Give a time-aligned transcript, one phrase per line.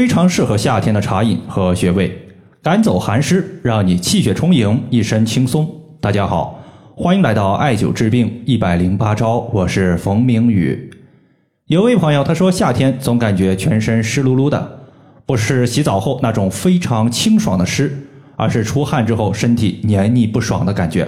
[0.00, 2.10] 非常适合夏天的茶饮和穴位，
[2.62, 5.70] 赶走寒湿，让你气血充盈，一身轻松。
[6.00, 6.58] 大家好，
[6.96, 10.90] 欢迎来到艾灸治病一百零八招，我是冯明宇。
[11.66, 14.86] 有位朋友他说，夏天总感觉全身湿漉漉的，
[15.26, 17.94] 不是洗澡后那种非常清爽的湿，
[18.36, 21.06] 而是出汗之后身体黏腻不爽的感觉。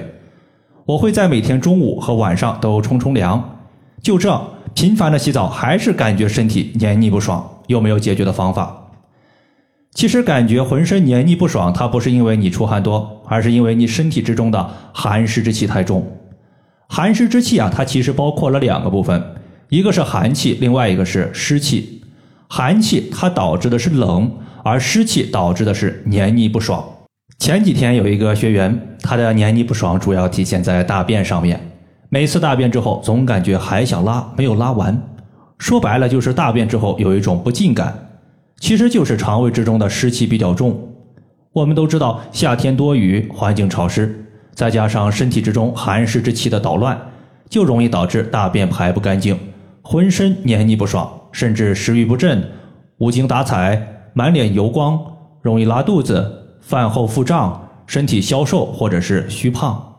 [0.84, 3.42] 我会在每天中午和晚上都冲冲凉，
[4.02, 4.38] 就这
[4.74, 7.42] 频繁的洗澡，还是感觉身体黏腻不爽。
[7.68, 8.80] 有没有解决的方法？
[9.94, 16.06] 其实感觉浑身黏腻不爽，它不是因为你出汗多，而是因为你身体之中的寒湿之气太重。
[16.88, 19.22] 寒湿之气啊，它其实包括了两个部分，
[19.68, 22.02] 一个是寒气，另外一个是湿气。
[22.48, 24.30] 寒气它导致的是冷，
[24.64, 26.84] 而湿气导致的是黏腻不爽。
[27.38, 31.60] 前几天有一个学员，他的黏腻不爽主要体现在大便上面，
[32.08, 35.02] 每次大便之后总感觉还想拉，没有拉完。
[35.58, 38.01] 说白了就是大便之后有一种不尽感。
[38.62, 40.88] 其实就是肠胃之中的湿气比较重。
[41.52, 46.96] 我们都知道，夏天多雨，环境潮湿，再加上身体之中寒湿之气的捣乱，
[47.50, 49.36] 就容易导致大便排不干净，
[49.82, 52.48] 浑身黏腻不爽，甚至食欲不振、
[52.98, 54.96] 无精打采、满脸油光，
[55.40, 59.96] 容易拉肚子、饭后腹胀、身体消瘦或者是虚胖。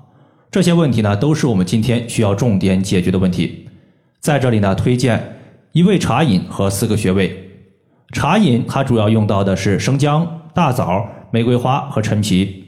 [0.50, 3.68] 这些问题呢，都是我们今天需要重点解决的问题。
[4.22, 5.22] 在这里呢，推荐
[5.74, 7.43] 一味茶饮和四个穴位。
[8.14, 12.64] 茶饮它主要用到的是生姜、大枣、玫瑰花和陈皮，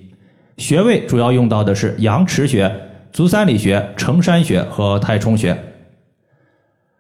[0.58, 2.70] 穴位主要用到的是阳池穴、
[3.14, 5.56] 足三里穴、承山穴和太冲穴。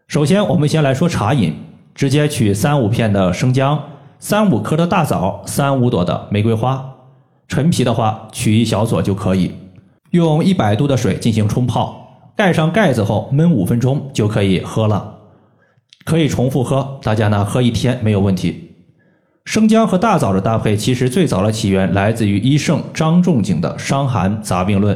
[0.08, 1.56] 首先，我们先来说茶饮，
[1.96, 3.82] 直接取三五片的生姜、
[4.20, 6.98] 三五颗的大枣、三五朵的玫瑰花，
[7.48, 9.52] 陈皮的话取一小撮就可以，
[10.12, 15.15] 用一百度的水进行冲泡，盖上盖子后焖五分钟就可以喝了。
[16.06, 18.76] 可以重复喝，大家呢喝一天没有问题。
[19.44, 24.96] 生姜和大枣的搭配，其实最早的起源来自于医圣张仲景的《伤寒杂病论》。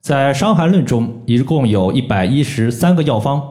[0.00, 3.42] 在《伤寒论》中，一共有一百一十三个药方，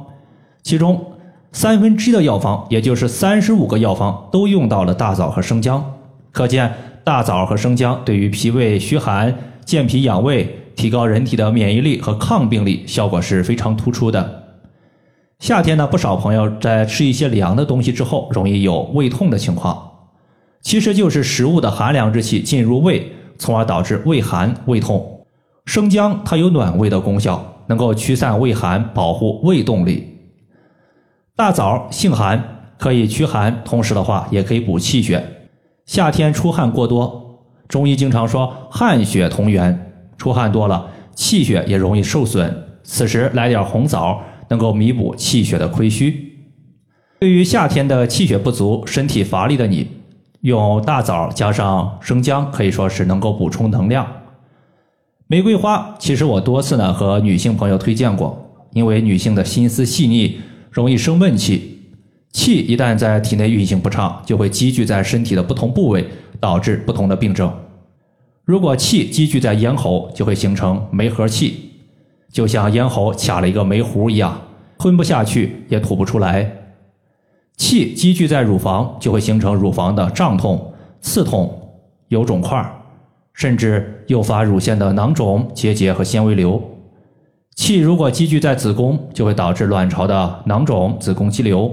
[0.63, 1.13] 其中
[1.52, 5.94] 三分之一的药方，也就是三十五个药方，都用到了大枣和生姜。
[6.31, 9.34] 可见，大枣和生姜对于脾胃虚寒、
[9.66, 14.44] 健脾养胃、提高人体的免疫力和抗病力，效果是非常突出的。
[15.45, 19.91] 夏天呢，不少朋友在吃一些凉的东西之后，容易有胃痛的情况，
[20.61, 25.23] 其实就是食物的寒凉之气进入胃，从而导致胃寒、胃痛。
[25.66, 30.17] 生姜它有暖胃的功效，能够驱散胃寒，保护胃动力。
[31.35, 35.23] 大枣性寒，可以驱寒，同时的话也可以补气血。
[35.85, 42.51] 夏天出汗过多，中医经常说汗血同源，出汗多了，气血也容易受损。
[42.81, 44.19] 此时来点红枣。
[44.50, 46.33] 能够弥补气血的亏虚。
[47.19, 49.88] 对于夏天的气血不足、身体乏力的你，
[50.41, 54.05] 用大枣加上生姜，可以说是能够补充能量。
[55.28, 60.39] 玫瑰花，其实我多次呢和女性朋友推荐过，因为女性的心思细腻，
[60.69, 61.79] 容易生闷气，
[62.31, 66.05] 气一旦在体内运行不畅，就会积聚在身体的不同部位，
[66.39, 67.51] 导致不同的病症。
[68.44, 71.72] 如果气积聚在咽喉，就会形成梅核气。
[72.35, 74.38] 就像咽喉卡了一个煤糊一样，
[74.78, 76.51] 吞不下去也吐不出来。
[77.56, 81.72] 气积聚在乳房，就会形成乳房的胀痛、刺痛、
[82.09, 82.62] 有肿块，
[83.31, 86.62] 甚至诱发乳腺的囊肿、结节和纤维瘤。
[87.56, 91.72] 气如果积聚在子宫，就会导致卵巢的囊肿、子宫肌瘤。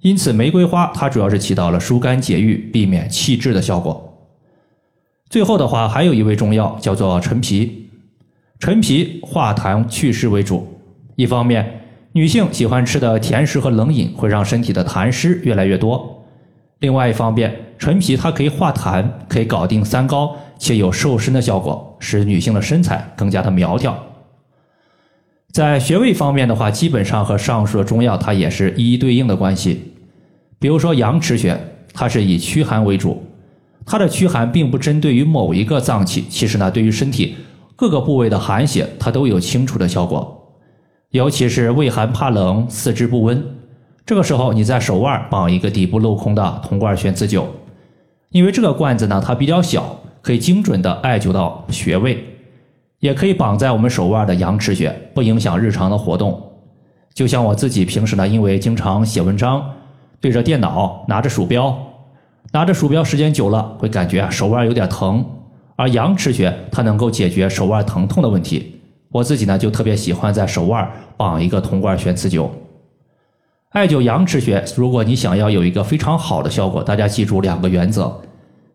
[0.00, 4.12] 因此，玫瑰花它主要是起到了疏肝解郁、避免气滞的效果。
[5.30, 7.84] 最后的话，还有一味中药叫做陈皮。
[8.60, 10.66] 陈皮化痰祛湿为主，
[11.14, 11.80] 一方面，
[12.12, 15.96] 女性喜欢吃的甜食和冷饮会让身体的痰湿越来越多；
[16.80, 23.96] 另外一方面，陈皮它可以化痰，可以搞定三高，且有瘦身的效果，使女性的身材更加的苗条。
[25.52, 29.94] 在穴位方面的话，基本上和上述的中药它也是一一对应的关系。
[30.58, 31.56] 比如说阳池穴，
[31.94, 33.22] 它是以驱寒为主，
[33.86, 37.36] 它的驱寒并不针对于某一个脏器，其实呢，对于身体。
[37.78, 40.52] 各个部位的寒血，它都有清除的效果，
[41.10, 43.40] 尤其是畏寒怕冷、四肢不温，
[44.04, 47.44] 这个时候你在手腕绑一个底部镂空的铜罐悬磁灸，
[48.30, 52.24] 因为这个罐子呢它比较小，可以精准的艾灸到穴位，
[52.98, 56.42] 也可以绑在我们手腕的阳池穴，不影响日常的活动。
[57.14, 59.64] 就像我自己平时呢，因为经常写文章，
[60.20, 61.78] 对着电脑拿着鼠标，
[62.50, 65.24] 拿着鼠标时间久了，会感觉手腕有点疼。
[65.78, 68.80] 而阳池穴它能够解决手腕疼痛的问题，
[69.12, 72.48] 我自己呢就特别喜欢在手腕绑一个铜罐悬磁灸。
[73.68, 78.20] 艾灸阳池穴，如果你想要有一个非常好的效果，大家记住两个原则。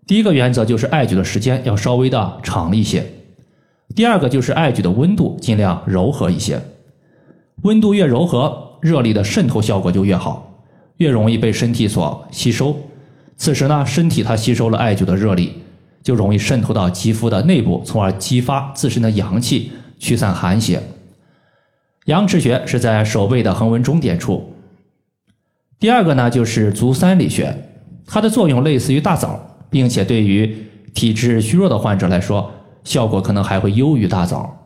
[0.08, 3.06] 第一个原则就是艾灸的时间要稍微的长一些。
[3.94, 6.62] 第二个就是艾灸的温度尽量柔和一些，
[7.64, 10.64] 温度越柔和，热力的渗透效果就越好，
[10.98, 12.74] 越容易被身体所吸收。
[13.36, 15.63] 此时呢，身体它吸收了艾灸的热力，
[16.04, 20.82] 就容易渗透到肌肤的内部，从而激发自身的阳气，驱散寒邪。
[22.06, 24.54] 阳池穴是在手背的横纹中点处。
[25.80, 27.56] 第二个呢，就是足三里穴，
[28.06, 29.40] 它的作用类似于大枣，
[29.70, 30.56] 并且对于
[30.94, 32.52] 体质虚弱的患者来说，
[32.84, 34.60] 效果可能还会优于大枣。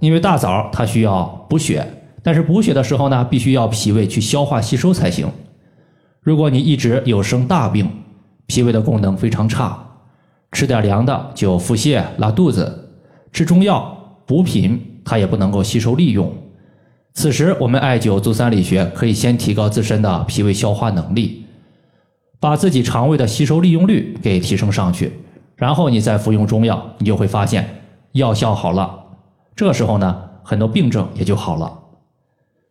[0.00, 1.86] 因为大枣它需要补血，
[2.24, 5.30] 但是补血的时候呢，必须要脾胃去消化吸收才行。
[6.20, 7.88] 如果你一直有生大病，
[8.46, 9.78] 脾胃的功能非常差，
[10.52, 12.90] 吃点凉的就腹泻拉肚子，
[13.32, 16.32] 吃中药补品它也不能够吸收利用。
[17.14, 21.44] 此时，我们艾灸足三里穴，可以先提高自身的脾胃消化能力，
[22.38, 25.12] 把自己肠胃的吸收利用率给提升上去。
[25.56, 27.82] 然后你再服用中药，你就会发现
[28.12, 28.98] 药效好了。
[29.54, 31.80] 这时候呢，很多病症也就好了。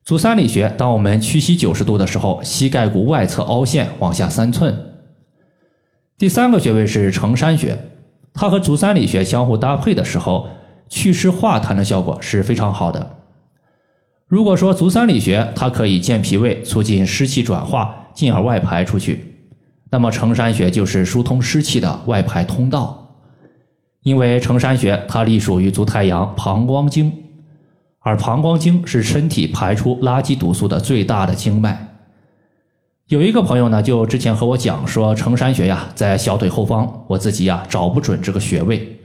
[0.03, 4.75] 足三里穴，当我们屈膝九十度的时候，膝盖骨外侧凹陷往下三寸。
[6.21, 7.75] 第三个穴位是承山穴，
[8.31, 10.47] 它和足三里穴相互搭配的时候，
[10.87, 13.17] 祛湿化痰的效果是非常好的。
[14.27, 19.33] 如果说足三里穴它可以健脾胃，促进湿气转化，进而外排出去，
[19.89, 23.15] 那么承山穴就是疏通湿气的外排通道。
[24.03, 27.11] 因为承山穴它隶属于足太阳膀胱经，
[28.01, 31.90] 而膀胱经是身体排出垃圾毒素的最大的经脉。
[33.11, 38.97] 有一个朋友呢，就之前和我讲说，承山穴呀在小腿后方，我自己呀找不准这个穴位。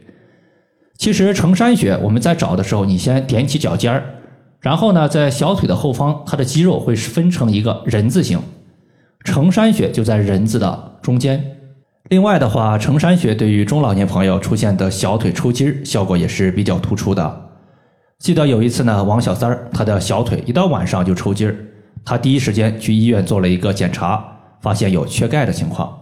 [0.96, 4.04] 其实承山穴我们在找的时候，你先踮起脚尖儿。
[4.60, 8.38] 然后呢，在小腿的后方，它的肌肉会分成一个人字形，
[9.24, 11.44] 承山穴就在人字的中间。
[12.08, 17.48] 另外的话，承山穴对于中老年朋友出现的小腿抽筋效果也是比较突出的。
[18.20, 21.56] 记得有一次呢，王小三儿他的小腿一到晚上就抽筋儿，
[22.06, 24.24] 他第一时间去医院做了一个检查，
[24.62, 25.94] 发现有缺钙的情况，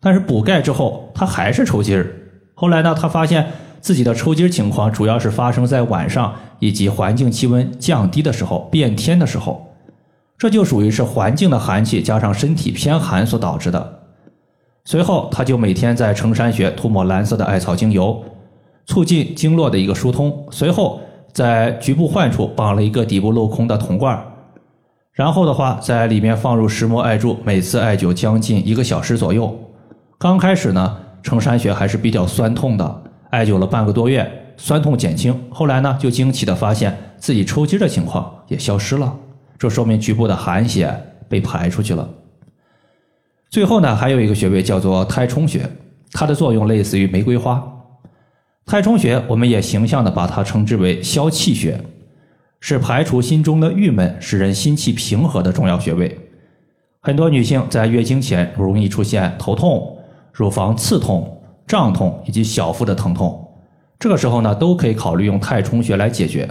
[0.00, 2.14] 但是补钙之后他还是抽筋儿。
[2.54, 3.44] 后来呢，他发现。
[3.80, 9.68] 自己的抽筋情况主要是发生在晚上以及环境气温降低的时候、变天的时候，
[10.36, 14.00] 这就属于是环境的寒气加上身体偏寒所导致的。
[14.84, 18.20] 随后，他就每天在承山穴涂抹蓝色的艾草精油，
[18.86, 20.44] 促进经络的一个疏通。
[20.50, 21.00] 随后，
[21.32, 24.26] 在局部患处绑了一个底部镂空的铜罐儿，
[25.18, 29.52] 然后的话，在里面放入石磨艾柱，每次艾灸将近一个小时左右。
[30.16, 33.02] 刚开始呢，承山穴还是比较酸痛的。
[33.30, 35.36] 艾灸了半个多月，酸痛减轻。
[35.50, 39.12] 后来呢，就惊奇的发现自己抽筋的情况也消失了，
[39.58, 40.88] 这说明局部的寒邪
[41.28, 42.08] 被排出去了。
[43.50, 45.68] 最后呢，还有一个穴位叫做太冲穴，
[46.12, 47.60] 它的作用类似于玫瑰花。
[48.64, 51.82] 太冲穴，我们也形象的把它称之为消气穴，
[52.60, 56.18] 是排除心中的郁闷、使人心气平和的重要穴位。
[57.00, 59.98] 很多女性在月经前容易出现头痛、
[60.32, 61.34] 乳房刺痛。
[61.68, 63.46] 胀痛以及小腹的疼痛，
[63.98, 66.48] 这个时候呢，都可以考虑用太冲穴来解决。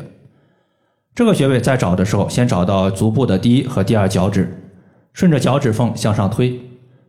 [1.16, 4.56] 这个穴位在找的时候，先找到足部的第一和第二脚趾，
[5.14, 6.62] 顺着脚趾缝向上推，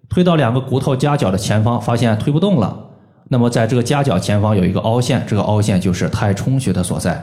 [0.08, 2.86] 推到两个骨头夹角的前方，发现推不动了。
[3.28, 7.22] 那么在这个夹角前方有一个凹陷，这个凹陷就是太冲穴的所在。